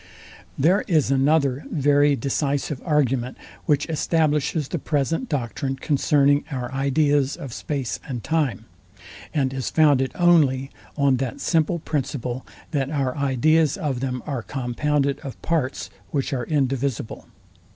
There 0.57 0.83
is 0.87 1.11
another 1.11 1.63
very 1.69 2.15
decisive 2.15 2.81
argument, 2.83 3.37
which 3.67 3.87
establishes 3.87 4.67
the 4.69 4.79
present 4.79 5.29
doctrine 5.29 5.75
concerning 5.75 6.43
our 6.49 6.73
ideas 6.73 7.35
of 7.35 7.53
space 7.53 7.99
and 8.07 8.23
time, 8.23 8.65
and 9.31 9.53
is 9.53 9.69
founded 9.69 10.11
only 10.15 10.71
on 10.97 11.17
that 11.17 11.39
simple 11.39 11.77
principle, 11.77 12.43
that 12.71 12.89
our 12.89 13.15
ideas 13.15 13.77
of 13.77 13.99
them 13.99 14.23
are 14.25 14.41
compounded 14.41 15.19
of 15.19 15.39
parts, 15.43 15.91
which 16.09 16.33
are 16.33 16.45
indivisible. 16.45 17.27